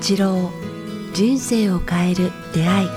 [0.00, 0.48] 八郎
[1.12, 2.88] 人生を変える出会い。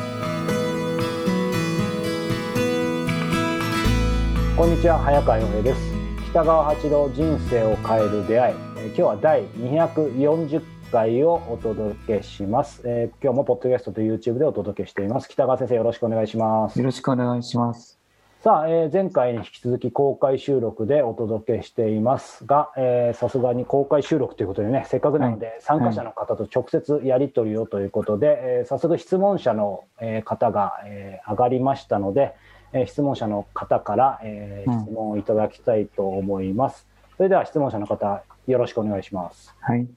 [4.56, 5.82] こんにちは早川洋平です。
[6.30, 8.56] 北川八郎人生を変える出会い。
[8.78, 10.62] えー今日は第240
[10.92, 15.28] 回をお届けします、えー今日もポッドキャストと YouTube でお届けしています。
[15.28, 16.78] 北川先生よろしくお願いします。
[16.78, 18.01] よろしくお願いします。
[18.44, 32.34] さあ、えー前回に引き続き公開収録でお届けしていますが、えーさすがに公開収録ということでね、せっかくなので参加者の方と直接やり取りをということで、えー早速質問者の、えー方が、えー上がりましたので、
[32.74, 36.88] えー質問者の方から、えーうん質問をいただきたいと思います。
[37.18, 39.56] それでは質問者の方、よろしくお願いします。
[39.60, 39.88] はい。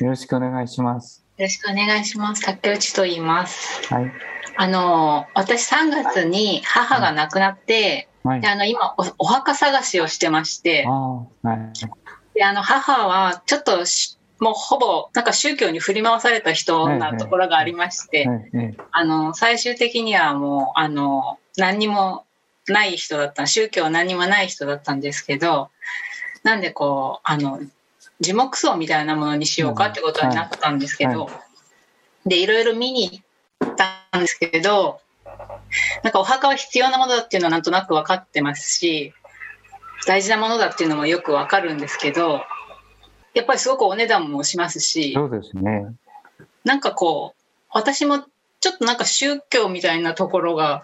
[0.00, 1.24] よろしくお願いします。
[1.36, 2.42] よろしくお願いします。
[2.42, 3.86] 竹内と言います。
[3.92, 4.12] はい。
[4.56, 8.48] あの、私3月に母が亡くなって、はいで。
[8.48, 12.38] あの、今お、お墓探しをしてましてはい。
[12.38, 18.28] で、あの、母はちょっとしもうほぼ、なんか宗教に振り回された人なところがありまして、
[18.92, 22.24] あの、最終的にはもう、あの、何にも
[22.68, 25.70] ない人だった、宗教は何にもない人だったんですけど、
[26.42, 27.60] なんでこう、あの、
[28.20, 31.30] 樹木葬みたいなものにしようかってことになったんですけど、は
[32.24, 33.22] で、いろいろ見に
[33.60, 35.00] 行ったんですけど、
[36.02, 39.12] なんかお墓は必要なものだっていうのはなんとなく分かってますし、
[40.06, 42.42] 大事なものだっていうのもよく分かるんですけど、
[43.34, 45.94] やっぱりすごくお値段もしますし、そうですね。
[46.64, 48.24] なんかこう、私も
[48.60, 50.82] ちょっとなんか宗教みたいなところが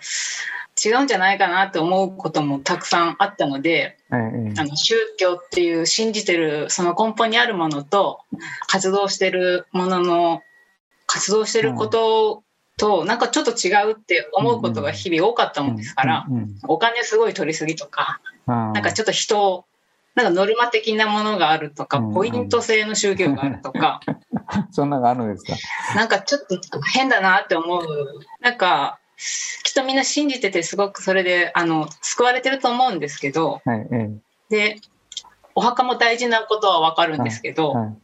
[0.85, 4.55] 違うんじゃないかなって思うこともたくさんあったので、ええ。
[4.59, 8.21] あの宗教っていう信じてるその根本にあるものと
[8.69, 10.43] 活動してるものの
[11.07, 12.43] 活動してること
[12.79, 19.65] となんかちょっと違うって思うことが日々多かったもんですから、うんうんお金すごい取りすぎとか、あなんかちょっと人を
[20.15, 22.15] なんかノルマ的なものがあるとか、うん。
[22.15, 24.01] ポイント制の宗教があるとか、
[24.47, 25.55] あ そんなのがあるんですか？
[25.97, 27.87] なんかちょっと変だなって思う。
[28.41, 33.89] なんか、きっとみんな信じててすごくそれで、あの、救われてると思うんですけど、はい。
[33.93, 34.11] え
[34.49, 34.77] で、
[35.55, 37.95] お墓も大事なことはわかるんですけえど、はい。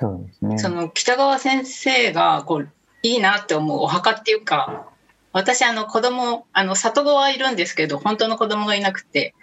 [0.00, 0.58] そうですね。
[0.58, 2.68] その北川先生がこう
[3.02, 4.88] いいなって思うお墓っていうか、
[5.32, 9.34] 私あの子供、あの里子はいるんですけど、本当の子供がいなくて、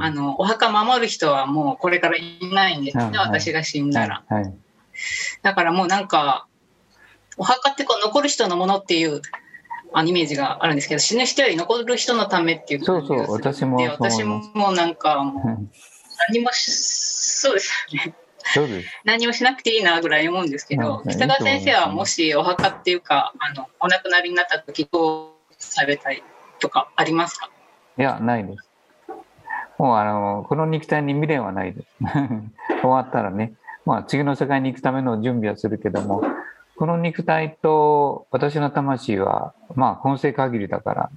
[0.00, 4.22] あの、お墓守る人はもうこれからいないんですね、はいはい私が死んだら。
[4.28, 4.42] はい。
[4.42, 4.54] はい。
[5.42, 6.46] だからもうなんか、
[7.36, 9.22] お墓ってこう残る人のものっていう
[9.92, 15.70] あのイメージがあるんですけど、死ぬ人より残る人のためっていうそうそう私もそう私もなんかもううん
[16.28, 18.14] 何もし、そうですよね。
[18.42, 18.88] そうです。
[19.04, 26.22] 何もしなくていいなぐらい思うんですけど、北川先生はもしお墓っていうか、あの、お亡くなりになった時どうされたり
[26.58, 27.50] とかありますか
[27.98, 28.68] いや、ないです。
[29.78, 31.86] もう、あの、この肉体に未練はないです。
[32.82, 33.54] 終わったらね、
[33.86, 36.22] まあ、次の世界に行くための準備はするけども、
[36.80, 41.10] この肉体と私の魂は、まあ、今世限りだから。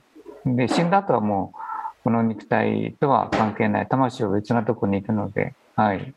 [0.45, 1.57] で、死んだ後はもう、
[2.03, 3.87] この肉体とは関係ない。
[3.87, 6.13] 魂は別なとこに行くので、はい。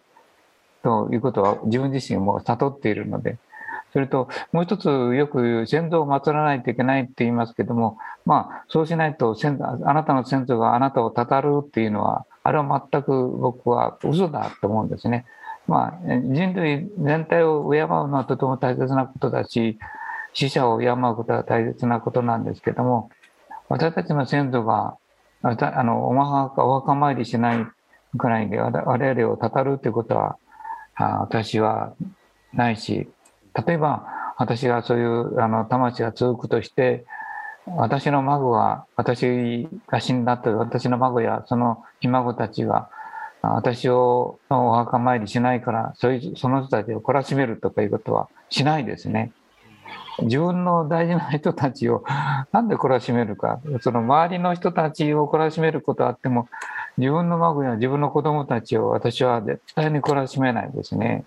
[0.82, 3.38] ということは自分自身も悟っているので、
[3.92, 15.24] それともう一つよく先祖を祀らないといけないって言いますけども、まあそうしないとあなたの先祖があなたをたたるっていうのは、あれは全く僕は嘘だと思うんですね。
[15.66, 19.78] まあ人類全体を敬うのはとても大切なことだし、
[20.32, 23.10] 死者を敬うことは大切なことなんですけども、
[23.68, 24.96] 私たちの先祖が
[25.42, 27.66] あのお墓お墓参りしない
[28.16, 30.38] くらいで我々をたたるということは
[30.94, 31.94] あ私は
[32.52, 33.08] ないし
[33.66, 37.04] 例えば私がそういうあの魂が続くとして
[37.66, 42.88] 私の孫が私が死んだという私の孫やそのひ孫たちが
[43.42, 46.08] 私をお墓参りしないからそ
[46.48, 49.32] の人たちを懲らしめるとかいうことはしないですね。
[50.22, 52.02] 自分の大事な人たちを
[52.50, 56.48] なんで懲らしめるかその周りの人たちを懲らしめることはあっても
[56.96, 61.24] 自分の孫や自分の子供たちを私は絶対に懲らしめないですね。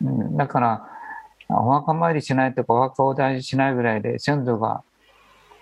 [0.00, 0.86] だから
[1.48, 4.82] お墓参りしないとかお墓を大事にしないぐらいで先祖が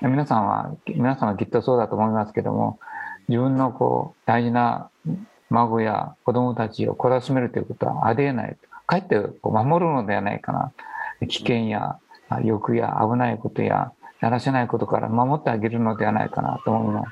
[0.02, 2.78] 皆さんは皆さんはきっとそうだと思いますけども
[3.28, 4.90] 自分のこう大事な
[5.50, 8.56] 孫や子供たちを懲らしめるということはありえない
[8.86, 10.72] かえってこう守るのではないかな。
[11.26, 11.98] 危険や
[12.42, 17.10] 欲や危ないことややらせないことから守ってあげるのではないかなと思います。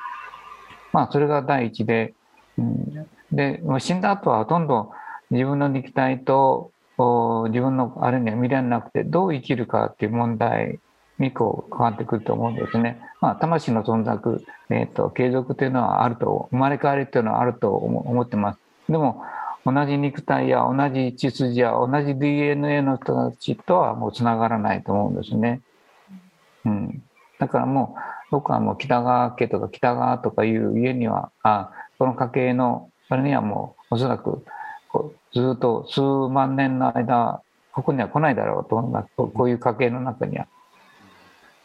[0.92, 2.14] まあそれが第一で、
[2.58, 4.90] うん、でもう死んだ後はほとんど
[5.30, 10.80] 自分の肉体と自分のあれには未練なくてどう生きるかっていう問題
[11.18, 13.00] にこう変わってくると思うんですね。
[13.20, 18.60] まあ、魂の存続、えーと、継続というのはあると生まれ変わりというのはあると思ってます。
[18.88, 19.22] でも
[19.66, 25.60] 同じ肉体や同じ血筋や同じ DNA の人たちとはもうつながらないと思うんですね。
[26.64, 27.02] うん、
[27.38, 28.00] だからもう
[28.30, 34.44] 僕はもう北川家とか北川とかいう家にはあこの家系のそれにはもうおそらく
[35.34, 37.42] ずっと数万年の間
[37.72, 38.76] ここには来ないだろうと
[39.28, 40.46] こういう家系の中には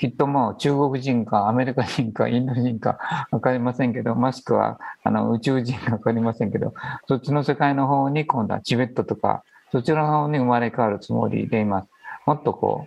[0.03, 3.00] きっともう中国人かアメリカ人かインド人か
[3.31, 6.73] 分かりませんけどもしくはあの宇宙人か分かりませんけど
[7.07, 11.89] そっちの世界の方に今度はチベットとかそちらの方に生まれ変わるつもりでいます
[12.25, 12.85] もっとこ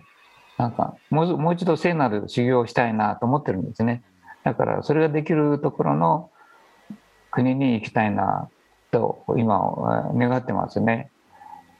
[0.59, 4.03] うなんかもうもう一度聖なる修行をしたいなと思ってるんですね
[4.43, 6.29] だからそれができるところの
[7.31, 8.47] 国に行きたいな
[8.91, 11.09] と今願ってますね。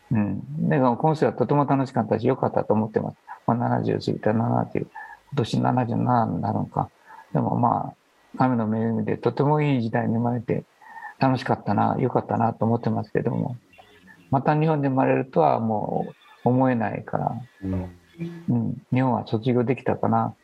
[0.09, 0.69] うん。
[0.69, 3.17] で、今世はとても楽しかったし、良かったと思ってます。
[3.45, 4.87] ま、70過ぎた70、
[5.33, 6.89] 今年77になるのか。
[7.33, 10.63] でもまあ、神の恵みでとてもいい時代に生まれて、
[11.19, 13.57] 楽しかったな、良かったなと思ってますけども、
[14.29, 16.07] また日本で生まれるとはも
[16.45, 17.99] う思えないから、うん、
[18.49, 20.35] うん、日本は卒業できたかな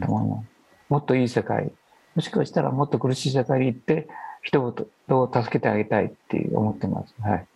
[0.00, 0.46] と思います。
[0.88, 1.72] もっといい世界、
[2.14, 4.08] もしかしたらもっと苦しい世界に行って、
[4.42, 7.14] 人々を助けてあげたいって思ってます。
[7.20, 7.46] はい。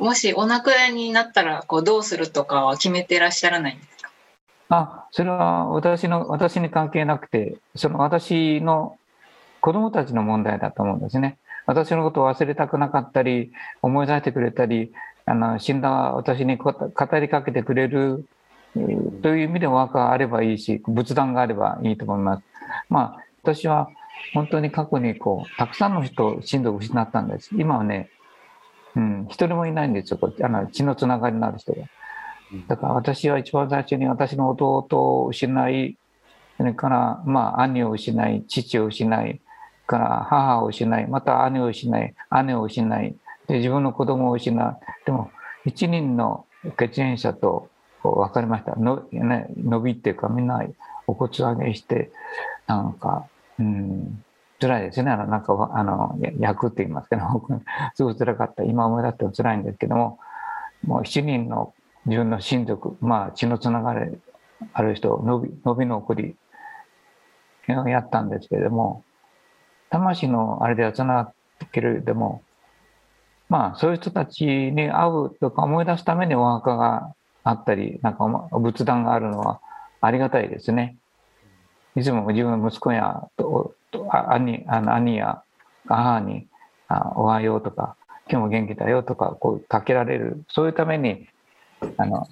[0.00, 3.93] もしお亡くなりになったらこうどうするとかは決めてらっしゃらないんですか？
[4.76, 8.96] あそれは私の私に関係なくてその私の
[9.60, 11.38] 子供たちの問題だと思うんですね。
[11.66, 14.92] 私のことを忘れたくなかったり思い出してくれたり
[15.24, 16.74] あの死んだ私に語
[17.20, 18.26] りかけてくれる
[19.22, 22.44] という意味でお墓があればいいし仏壇があればいいと思います。
[22.90, 23.88] まあ私は
[24.34, 27.50] 本当に過去にこうたくさんの人親族を失ったんです。
[27.54, 28.10] 今はね
[28.96, 31.82] うん、一人もいないんですよ、あの血のつながりのある人が。
[32.68, 35.98] だから私は一番最初に私の弟を失い、
[36.56, 39.40] それから、まあ、兄を失い、父を失い、
[39.86, 42.14] から母を失い、また兄を失い、
[42.44, 43.16] 姉を失い、
[43.48, 44.76] で自分の子供を失う。
[45.04, 45.30] でも、
[45.64, 46.46] 一人の
[46.78, 47.68] 血縁者と
[48.02, 48.76] 分かりました。
[48.76, 50.62] の、ね、伸びっていうか、みんな
[51.06, 52.10] お骨上げして、
[52.66, 53.26] なんか、
[53.58, 54.24] うん、
[54.60, 55.10] 辛いですね。
[55.10, 57.22] あの、なんか、あの、焼くって言いますけど、
[57.94, 58.62] すごい辛かった。
[58.64, 60.18] 今思い出しても辛いんですけども、
[60.86, 61.74] もう7人の
[62.06, 64.18] 自分の親族、まあ、血のつながり
[64.72, 66.36] ある人を伸び、伸びの送り、
[67.66, 69.04] やったんですけれども、
[69.90, 72.42] 魂のあれではつながってけれども、
[73.48, 78.26] まあ、そういう人たちに会うとか思い出すためにお墓があったり、なんか
[78.58, 79.60] 仏壇があるのは
[80.00, 80.96] ありがたいですね。
[81.96, 85.42] いつも自分の息子やと兄あの兄や
[85.86, 86.48] 母に
[86.88, 87.96] あ「おはよう」とか
[88.28, 91.28] 「今日も元気だよ」とかこうかけられるそういうために
[91.96, 92.28] あの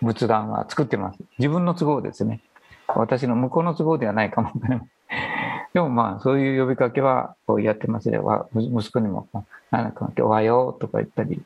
[0.00, 1.18] 仏壇は作ってます。
[1.38, 2.40] 自分の都合ですね。
[2.88, 4.88] 私の向こうの都合ではないかもしれない。
[5.72, 8.18] でもまあそういう呼びかけはこうやってますね。
[8.54, 9.28] 息子にも
[9.70, 11.42] 「なんかおはよう」とか言ったり、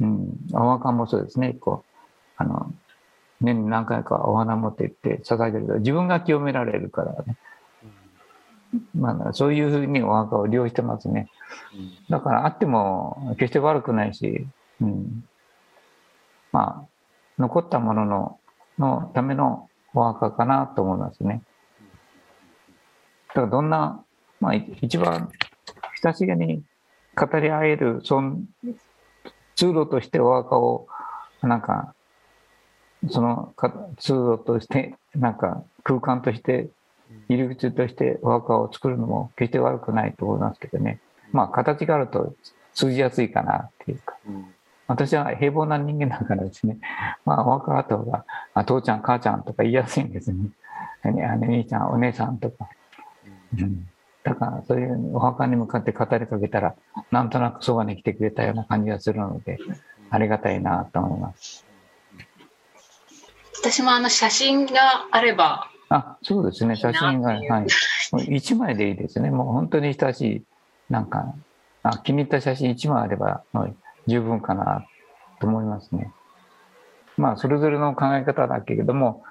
[0.00, 1.54] うん、お墓もそうですね。
[1.54, 1.94] こう
[2.36, 2.72] あの
[3.40, 7.36] 年に何回かお花持って行って捧げると自分が清められるからね。
[8.94, 11.28] まあ、そういうふうにお墓を利用してますね。
[12.10, 14.46] だからあっても決して悪くないし、
[14.80, 15.24] うん、
[16.52, 16.88] まあ、
[17.38, 18.38] 残ったものの
[18.78, 21.42] のためのお墓かなと思いますね。
[23.28, 24.04] だからどんな、
[24.40, 25.30] まあ、一番
[26.02, 26.62] 親しげに
[27.14, 28.38] 語り合えるその
[29.54, 30.86] 通路としてお墓を
[31.42, 31.94] なんか
[33.08, 33.54] その
[33.98, 36.68] 通路としてなんか空間として
[37.28, 41.00] 入り口としてお墓を作るのも決して悪くないと思いますけどね。
[41.32, 42.34] まあ、形があると
[42.74, 44.16] 通じやすいかなっていうか。
[44.88, 46.78] 私は平凡な人間だからですね。
[47.24, 48.24] まあ、お墓があった方が、
[48.54, 50.50] あ父ちゃん、母ちゃんとか言いやすいんですね。
[51.04, 52.68] 姉兄ちゃん、お姉さんとか。
[53.58, 53.88] うん、
[54.22, 56.74] だから、そういうお墓に向かって語りかけたら、
[57.10, 59.58] なんとなくそばに来てくれたような感じがするので、
[60.10, 61.64] ありがたいなと思います。
[63.58, 66.76] 私もあの写真があればあ、そうですね。
[66.76, 67.66] 写真が、はい。
[68.12, 69.30] 1枚でいいですね。
[69.30, 70.42] もう本当に親しい、
[70.90, 71.34] なんか、
[71.82, 73.42] あ気に入った写真1枚あれば、
[74.06, 74.86] 十分かな
[75.40, 76.12] と思いますね。
[77.16, 79.22] まあ、それぞれの考え方だけれども、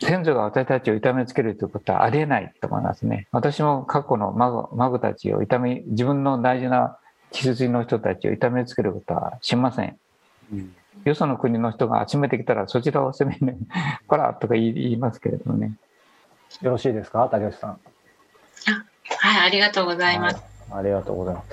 [0.00, 3.28] 先祖が私たちを痛めつけるということはありえないと思いますね。
[3.32, 6.98] 私も過去の孫孫たちを痛め、自分の大事な
[7.30, 9.98] 血筋の人たちを痛めつけることはしません。
[10.52, 13.58] うんよその国の人が集めてきたらそちらを攻めに、
[14.06, 15.74] こらとか言いますけれどもね。
[16.62, 17.70] よろしいですか、竹内さん。
[19.18, 20.42] はい、ありがとうございます。
[20.70, 21.48] ありがとうございます。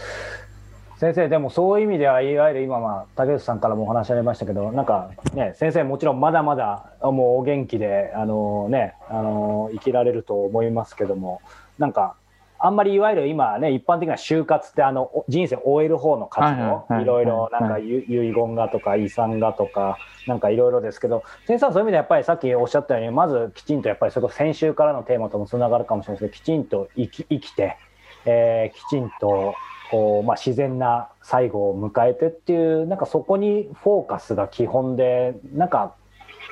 [1.01, 11.41] 先生、でもそういう意味では、いわゆる今、まあ、竹内さんからもお話ありましたけど、なんかね、先生、もちろんまだまだもうお元気で、あのね、あの生きられると思いますけども、
[11.79, 12.13] なんか、
[12.59, 27.77] あんまりいわゆる今ね一般的な就活ってあのお人生を終える方の活動いろいろなんか遺言がとか遺産がとかなんかいろいろですけど先生はそういう意味でやっぱりさっきおっしゃったようにまずきちんとやっぱりそれこそ先週からのテーマともつながるかもしれないですけどきちんと生き生きて、
[28.25, 29.55] えーきちんと
[29.91, 35.95] こう、まあ、自然な最後を迎えてっていうなんかそこにフォーカスが基本でなんか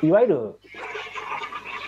[0.04, 0.60] いわゆる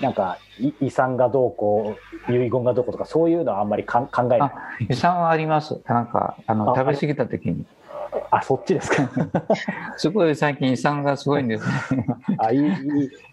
[0.01, 4.53] なんかい遺産がどうこう遺言がどうこうとかそういうのはあんまりかん考えないあ
[4.89, 5.81] 遺産はあります。
[5.85, 7.65] なんか、あの、あ食べ過ぎた時に。
[8.31, 9.09] あそっちですか
[9.97, 12.05] すごい最近遺産がすごいんですね。
[12.39, 12.63] あいいい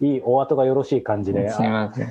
[0.01, 2.07] いいいお後がよろしい感じですいません。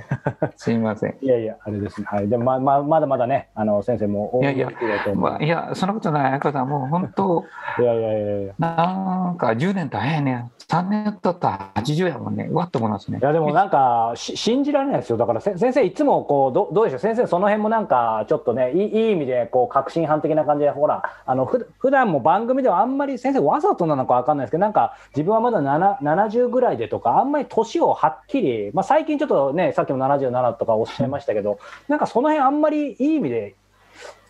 [0.57, 1.15] すいません。
[1.21, 4.69] いやいやあれですねはいでもまままだまだねあの先生もいやいや
[5.15, 6.33] まあ、いや、そんなことない。
[6.33, 7.45] 彩香さん、もう本当、
[7.79, 10.51] いやいやいやいやなんか10年と早いね。
[10.69, 12.47] 3年経ったら80やもんね。
[12.51, 13.25] うわっと思いますねい。
[13.25, 16.99] やでもなんかし信じられないですよだからせ先生いつもこうどどうでしょう？
[16.99, 31.59] 先生その辺もなんかちょっとねいいいい意味でこう確信犯的な感じでほらあのふ普段も番組ではあんまり先生わざとなのかわかんないですけどなんか自分はまだ7 70ぐらいでとかあんまり年をはっきり、まあ、最近ちょっとねさっきも77とかおっしゃいましたけど
[31.89, 33.55] なんかその辺あんまりいい意味で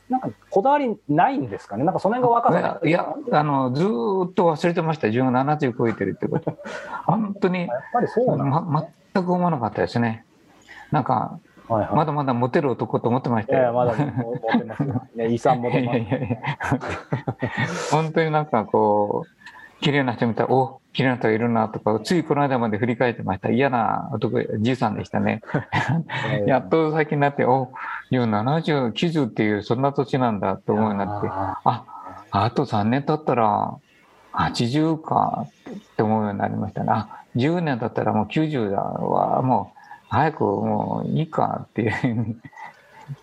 [0.09, 1.85] なんかこだわりないんですかね？
[1.85, 5.09] なんかその辺が若さいや、いやあの、ずーっと忘れてました。
[5.09, 6.57] 自分が70超えてるってこと。
[7.05, 10.25] 本当にやっ、ぱりそうなんだ、ま、全く思わなかったですね。
[10.90, 13.60] なんか、はいはいまだまだモテる男と思ってましたよ。
[13.60, 16.38] いやまだ持ってますよ、ね、遺産もいやいやいやいや
[17.90, 19.38] 本当になんかこう、
[19.80, 23.50] 綺麗な人見たら、お綺麗な人がいるなとか、ついこの間まで振り返ってました。
[23.50, 25.40] 嫌な男、じいさんでしたね。
[26.46, 27.70] やっと最近になって、お
[28.10, 31.84] いや、70、90っていう、そんな年なんだと思うようになって、ああ、
[32.30, 33.76] あと3年経ったら、
[34.32, 36.90] 80かって思うようになりましたね。
[36.90, 39.77] あ、10年経ったらもう90だわ、もう、
[40.09, 42.37] 早くもういいかっていう。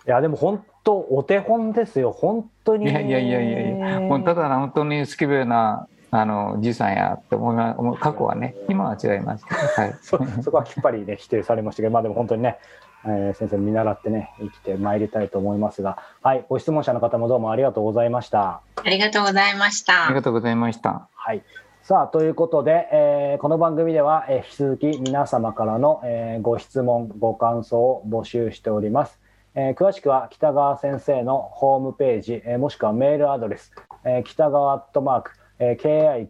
[0.08, 9.96] いやでも本当お手本ですよ本当にいやいやいやいやいや、もうただ本当にスケベな、あの、じいさんやって思いま、思う過去はね、今は違いますはい。
[10.02, 12.58] そそこはきっぱりね否定されましたけどまあでも本当にね、
[13.06, 20.14] えー先生見習ってね生きてまいりたいと思いますがはいご質問者の方もどうもありがとうございましたありがとうございましありた。
[20.16, 21.08] がとうございました。
[21.14, 21.44] はい
[21.88, 29.20] さあということで、えーこの番組では、えー引き続き皆様からの、えーご質問ご感想を募集しております、
[29.54, 33.72] えー詳しくは北川先生のホームページ、えーもしくはメールアドレス、
[34.04, 36.28] えー北川アットマーク、えー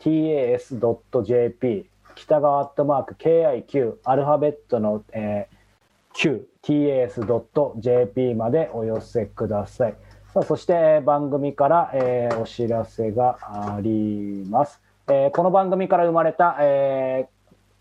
[0.00, 9.96] KIQTAS.jp 北川アットマーク KIQ アルファベットの、えー QTAS.jp までお寄せください。
[10.32, 14.80] さあそして番組から、えーお知らせがあります。
[15.06, 17.34] えーこの番組から生まれた、えー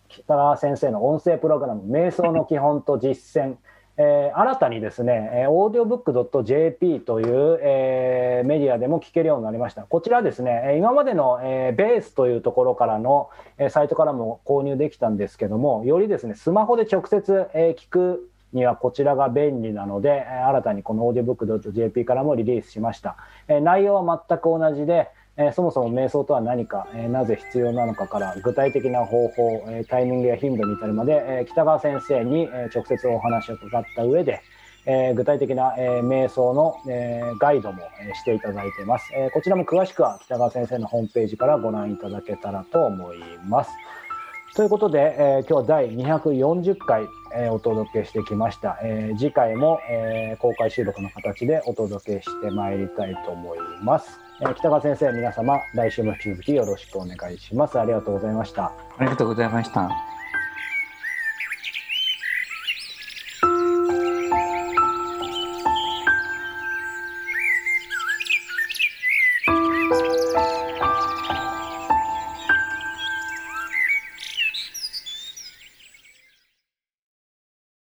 [0.10, 3.56] 北川先生の音声プログラム「瞑想の基本と実践」
[3.98, 9.84] えー新たにですね、えー、audiobook.jp という、えーメディアでも聞けるようになりました。
[9.84, 23.16] こちらですね、今までの、えーベースというところからの、えーサイトからも購入できたんですけども、よりですね、スマホで直接、えー聞くにはこちらが便利なので、新たにこの audiobook.jp からもリリースしました。
[23.48, 34.42] えー内容は全く同じで、えーそもそも瞑想とは何か、えーなぜ必要なのかから具体的な方法、えータイミングや頻度に至るまで、え北川先生に、え直接お話を伺った上で、
[34.86, 43.72] え具体的な、え瞑想の、えガイドも、えしていただいてます、えこちらも詳しくは北川先生のホームページからご覧いただけたらと思います。
[44.56, 57.80] ということで、えー今日第240回、えーお届けしてきました、えー次回も、えー公開収録の形でお届けしてまいりたいと思います、えー北川先生皆様来週も引き続きよろしくお願いします。
[57.80, 58.66] ありがとうございました。
[59.00, 59.90] ありがとうございました。